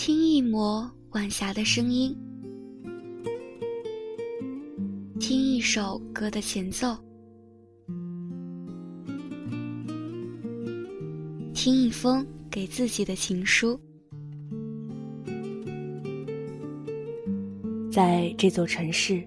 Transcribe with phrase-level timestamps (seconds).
[0.00, 2.16] 听一抹晚霞的声音，
[5.18, 6.96] 听一首歌的前奏，
[11.52, 13.76] 听一封给自己的情书。
[17.90, 19.20] 在这座城市，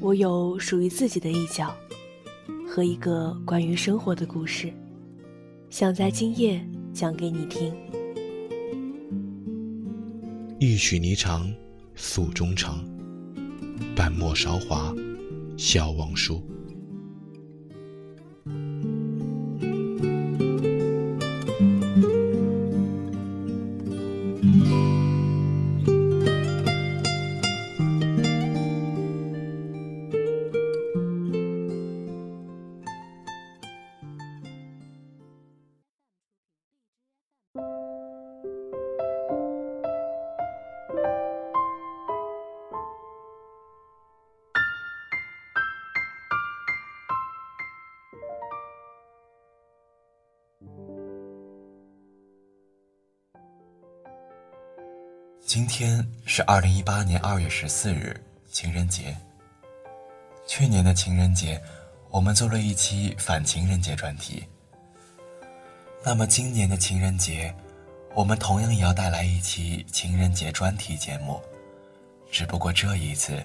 [0.00, 1.76] 我有属于自己的一角
[2.66, 4.72] 和一个关于生活的故事，
[5.68, 6.58] 想在今夜
[6.94, 7.70] 讲给你听。
[10.68, 11.48] 一曲霓裳
[11.94, 12.84] 诉衷肠，
[13.94, 14.92] 半陌韶华
[15.56, 16.44] 笑忘书。
[55.56, 58.14] 今天是二零一八年二月十四日，
[58.50, 59.16] 情人节。
[60.46, 61.58] 去年的情人节，
[62.10, 64.44] 我们做了一期反情人节专题。
[66.04, 67.54] 那么今年的情人节，
[68.14, 71.40] 我们同样也要带来一期情人节专题节目，
[72.30, 73.42] 只不过这一次，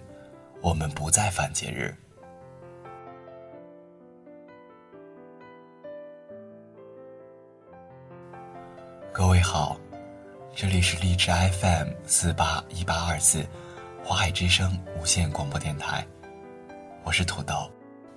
[0.62, 1.96] 我们不再反节日。
[9.14, 9.80] 各位好。
[10.53, 13.44] 这里是荔枝 FM 四八一八二四，
[14.03, 16.05] 华海之声无线广播电台，
[17.05, 17.53] 我是土豆，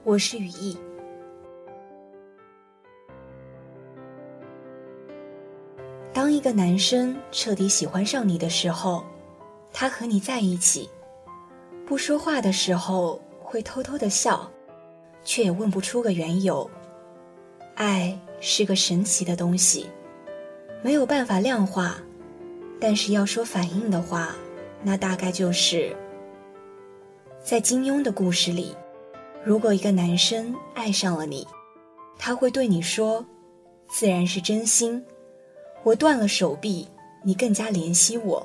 [0.02, 0.77] 我是雨翼。
[6.12, 9.05] 当一个男生彻底喜欢上你的时候，
[9.72, 10.90] 他和你在一起，
[11.86, 14.50] 不说话的时候会偷偷的笑，
[15.24, 16.68] 却也问不出个缘由。
[17.77, 19.89] 爱是个神奇的东西，
[20.83, 21.96] 没有办法量化。
[22.80, 24.35] 但是要说反应的话，
[24.83, 25.95] 那大概就是，
[27.42, 28.77] 在金庸的故事里，
[29.45, 31.46] 如果一个男生爱上了你，
[32.18, 33.24] 他会对你说
[33.89, 35.02] ：“自然是真心，
[35.83, 36.89] 我断了手臂，
[37.23, 38.45] 你更加怜惜我；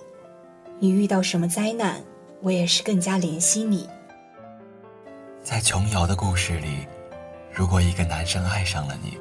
[0.80, 2.02] 你遇到什么灾难，
[2.42, 3.90] 我也是更加怜惜你。”
[5.44, 6.86] 在琼瑶的故事里，
[7.52, 9.18] 如果一个男生爱上了你，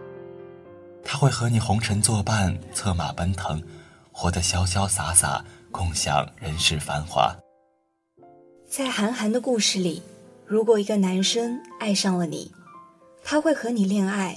[1.03, 3.63] 他会和你红尘作伴，策马奔腾。
[4.21, 7.33] 活得潇潇洒洒，共享人世繁华。
[8.69, 10.03] 在韩寒的故事里，
[10.45, 12.51] 如果一个男生爱上了你，
[13.23, 14.37] 他会和你恋爱，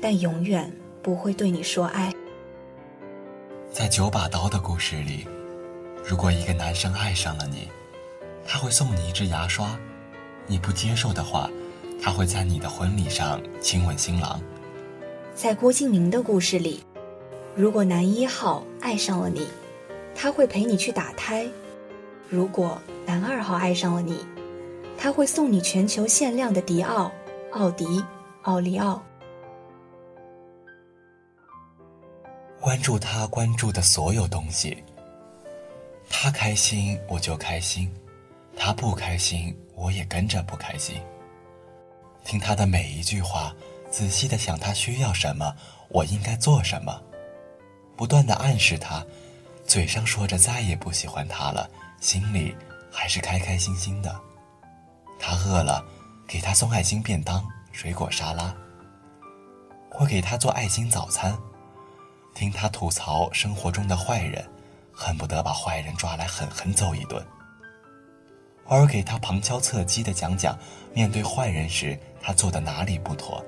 [0.00, 0.68] 但永远
[1.04, 2.12] 不会对你说爱。
[3.70, 5.24] 在九把刀的故事里，
[6.04, 7.68] 如果一个男生爱上了你，
[8.44, 9.78] 他会送你一支牙刷，
[10.48, 11.48] 你不接受的话，
[12.02, 14.42] 他会在你的婚礼上亲吻新郎。
[15.32, 16.82] 在郭敬明的故事里。
[17.54, 19.46] 如果男一号爱上了你，
[20.14, 21.46] 他会陪你去打胎；
[22.28, 24.24] 如果男二号爱上了你，
[24.96, 27.12] 他会送你全球限量的迪奥、
[27.50, 28.02] 奥迪、
[28.42, 29.02] 奥利奥。
[32.58, 34.82] 关注他关注的所有东西，
[36.08, 37.92] 他开心我就开心，
[38.56, 40.96] 他不开心我也跟着不开心。
[42.24, 43.54] 听他的每一句话，
[43.90, 45.54] 仔细的想他需要什么，
[45.90, 46.98] 我应该做什么。
[47.96, 49.04] 不断的暗示他，
[49.66, 51.68] 嘴上说着再也不喜欢他了，
[52.00, 52.54] 心里
[52.90, 54.18] 还是开开心心的。
[55.18, 55.84] 他饿了，
[56.26, 58.54] 给他送爱心便当、水果沙拉，
[59.90, 61.36] 或给他做爱心早餐。
[62.34, 64.44] 听他吐槽生活中的坏人，
[64.92, 67.24] 恨不得把坏人抓来狠狠揍一顿。
[68.66, 70.58] 偶尔给他旁敲侧击的讲讲，
[70.94, 73.44] 面对坏人时他做的哪里不妥。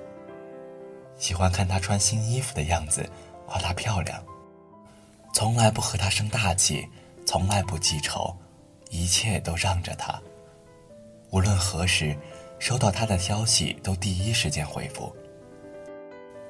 [1.17, 3.09] 喜欢看他穿新衣服的样子，
[3.47, 4.23] 夸她漂亮。
[5.35, 6.89] 从来不和他生大气，
[7.27, 8.33] 从来不记仇，
[8.91, 10.17] 一切都让着他。
[11.31, 12.17] 无论何时，
[12.61, 15.13] 收到他的消息都第一时间回复。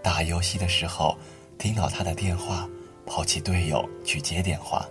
[0.02, 1.16] 打游戏的时候，
[1.58, 2.68] 听到他的电话，
[3.06, 4.86] 抛弃队友去接电话。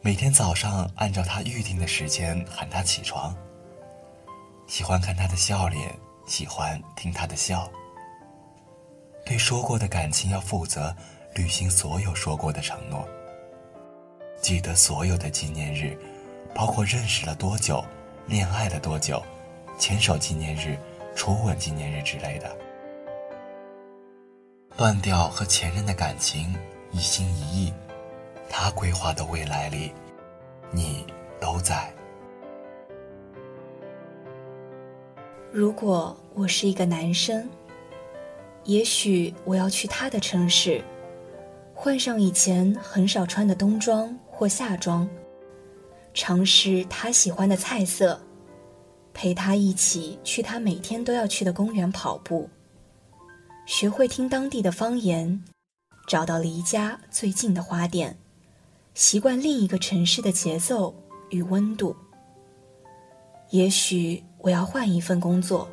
[0.00, 3.36] 每天早上按照他预定的时间喊他起床。
[4.66, 5.94] 喜欢看他的笑脸，
[6.26, 7.70] 喜欢听他的笑。
[9.26, 10.96] 对说过的感情要负责。
[11.34, 13.06] 履行所有说过的承诺，
[14.40, 15.96] 记得所有的纪念日，
[16.54, 17.82] 包括认识了多久、
[18.26, 19.22] 恋爱了多久、
[19.78, 20.76] 牵手纪念日、
[21.14, 22.54] 初吻纪念日之类的。
[24.76, 26.54] 断掉和前任的感情，
[26.90, 27.72] 一心一意，
[28.48, 29.92] 他规划的未来里，
[30.70, 31.06] 你
[31.40, 31.92] 都在。
[35.50, 37.48] 如果我是一个男生，
[38.64, 40.82] 也许我要去他的城市，
[41.84, 45.08] 换上以前很少穿的冬装或夏装，
[46.14, 48.20] 尝试他喜欢的菜色，
[49.12, 52.48] 陪他一起去他每天都要去的公园跑步，
[53.66, 55.42] 学会听当地的方言，
[56.06, 58.16] 找到离家最近的花店。
[58.94, 60.94] 习惯另一个城市的节奏
[61.30, 61.96] 与温度。
[63.50, 65.68] 也许我要换一份工作，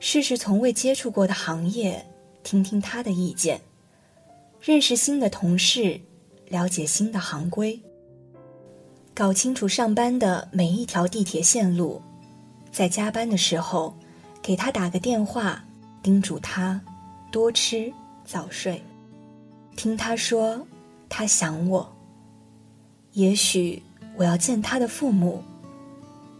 [0.00, 2.04] 试试从未接触过的行业，
[2.42, 3.60] 听听他的意见，
[4.60, 6.00] 认识新的同事，
[6.48, 7.80] 了解新的行规，
[9.14, 12.02] 搞清楚上班的每一条地铁线路，
[12.72, 13.96] 在加班的时候
[14.42, 15.64] 给他打个电话，
[16.02, 16.80] 叮嘱他
[17.30, 17.92] 多吃
[18.24, 18.82] 早睡，
[19.76, 20.66] 听他说
[21.08, 21.92] 他想我。
[23.12, 23.82] 也许
[24.16, 25.42] 我要见他的父母，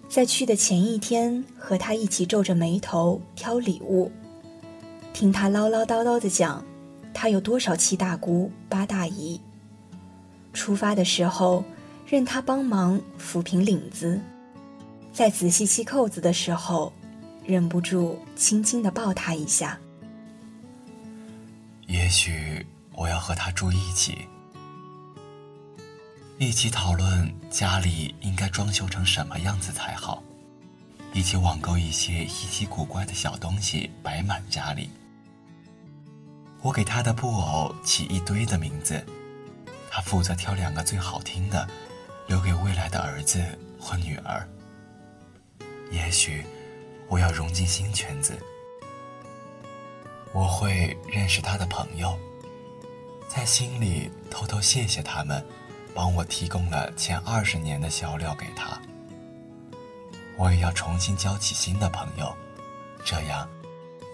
[0.09, 4.11] 在去的前一天和他一起皱着眉头挑礼物，
[5.13, 6.65] 听他唠唠叨叨的讲，
[7.19, 9.41] 他有多少七大姑八大姨。
[10.53, 11.65] 出发的时候，
[12.07, 14.21] 任他帮忙抚平领子，
[15.15, 16.93] 在仔细系扣子的时候，
[17.43, 19.79] 忍不住轻轻的抱他一下。
[21.87, 24.19] 也许我要和他住一起。
[26.37, 30.23] 一起讨论家里应该装修成什么样子才好，
[31.15, 34.91] 一起网购一些稀奇古怪的小东西摆满家里。
[36.63, 39.05] 我给他的布偶起一堆的名字，
[39.91, 41.69] 他负责挑两个最好听的，
[42.27, 43.43] 留给未来的儿子
[43.81, 44.47] 或女儿。
[45.91, 46.45] 也许
[47.09, 48.37] 我要融进新圈子，
[50.33, 52.19] 我会认识他的朋友，
[53.29, 55.45] 在心里偷偷谢谢他们。
[55.95, 58.79] 帮我提供了前二十年的销料给他，
[60.37, 62.37] 我也要重新交起新的朋友，
[63.03, 63.49] 这样，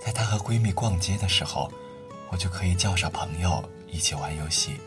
[0.00, 1.72] 在她和闺蜜逛街的时候，
[2.32, 4.80] 我就可以叫上朋友一起玩游戏。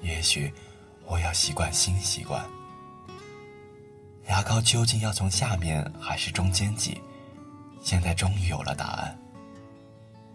[0.00, 0.50] 也许，
[1.04, 2.42] 我要习惯新习惯。
[4.28, 6.98] 牙膏究竟要从下面还是中间挤？
[7.82, 9.18] 现在终于有了答案。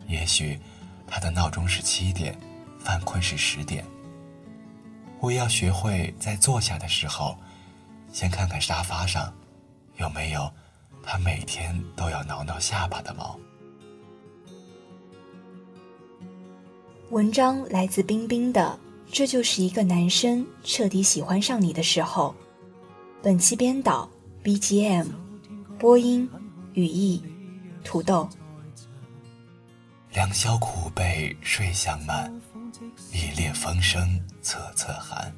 [0.08, 0.60] 也许，
[1.08, 2.38] 他的闹钟是七点，
[2.80, 3.84] 犯困是十点。
[5.20, 7.36] 我要学会在坐下的时候，
[8.14, 9.34] 先看看沙发上
[9.96, 10.50] 有没有
[11.02, 13.38] 他每天都要挠挠下巴的毛。
[17.09, 18.77] 文章来自冰冰的，
[19.09, 22.36] 这就是一个男生彻底喜欢上你的时候。
[23.24, 24.09] 本期编导
[24.44, 25.07] BGM，
[25.80, 26.30] 播音
[26.74, 27.24] 语义
[27.81, 28.30] 土豆。
[30.12, 32.30] 良宵苦被睡相慢。
[33.13, 35.33] 一列风声侧侧寒，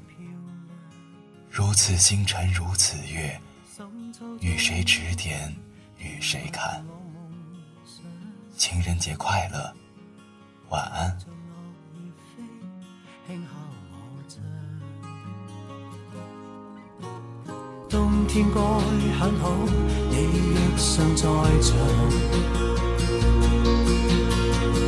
[1.49, 3.39] 如此星辰如此月，
[4.41, 5.55] 与谁指点
[5.99, 6.83] 与谁看？
[8.57, 9.73] 情人节快乐，
[10.69, 11.17] 晚安。
[17.87, 18.59] 冬天该
[19.19, 19.51] 很好，
[20.09, 20.15] 你
[20.53, 21.23] 若尚在
[21.61, 21.77] 场，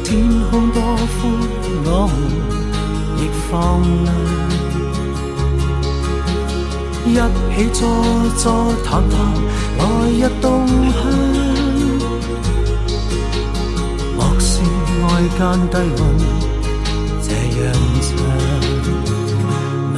[0.04, 0.10] 天
[0.50, 1.22] 空多宽，
[1.86, 2.14] 我们。
[3.18, 3.52] 亦放
[7.14, 7.82] 亮，一起坐
[8.38, 8.44] 坐
[8.84, 9.14] 谈谈
[9.78, 11.00] 来日动向。
[14.18, 14.50] 莫视
[15.04, 15.06] 外
[15.38, 15.40] 间
[15.70, 16.02] 低温
[17.22, 17.30] 这
[17.62, 17.64] 样
[18.02, 18.10] 长，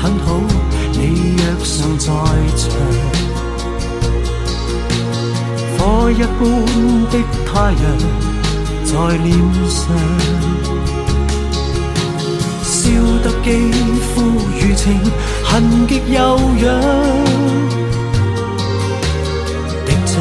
[0.00, 0.28] 很好，
[0.92, 1.00] 你
[1.36, 2.06] 若尚在
[2.56, 2.62] 场，
[5.78, 6.40] 火一般
[7.10, 7.14] 的
[7.46, 7.84] 太阳
[8.84, 9.28] 在脸
[9.68, 9.80] 上。
[12.62, 12.90] 笑
[13.22, 13.46] 得肌
[14.14, 14.14] 肤
[14.60, 14.82] 如情，
[15.42, 15.52] 痕
[15.86, 16.18] 极悠
[16.62, 16.64] 扬，
[19.86, 20.12] 滴着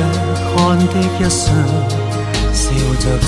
[0.56, 1.46] 汗的一双，
[2.54, 2.64] 笑
[3.00, 3.28] 着唱。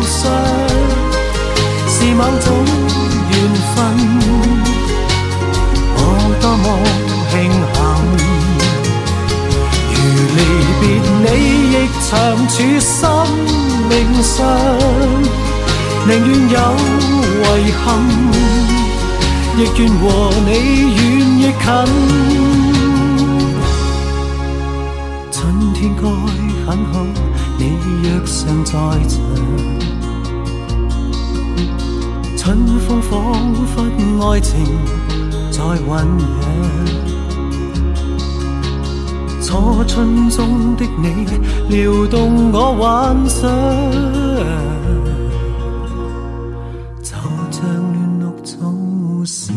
[0.00, 0.30] 上，
[1.88, 2.46] 是某种
[3.30, 3.34] 缘
[3.74, 3.76] 分，
[5.94, 5.98] 我
[6.40, 6.66] 多么
[7.30, 7.32] 庆
[7.72, 7.78] 幸。
[9.92, 9.96] 如
[10.36, 10.38] 离
[10.80, 10.82] 别
[11.22, 11.26] 你，
[11.72, 11.74] 亦
[12.08, 12.10] 长
[12.48, 12.90] 处生
[13.88, 14.34] 命上，
[16.06, 16.56] 宁愿有
[17.58, 17.84] 遗憾，
[19.56, 20.02] 亦愿和
[20.46, 20.48] 你
[20.96, 20.98] 远
[21.38, 21.64] 亦近。
[25.30, 25.36] 春
[25.74, 26.00] 天该
[26.66, 26.94] 很好，
[27.62, 28.72] 你若尚在
[29.06, 29.20] 场，
[32.36, 33.74] 春风仿佛
[34.26, 34.50] 爱情
[35.52, 36.26] 在酝酿。
[39.40, 41.24] 初春中的你
[41.68, 43.48] 撩动我幻想。
[47.00, 47.14] 就
[47.52, 48.56] 像嫩绿草
[49.24, 49.52] 色。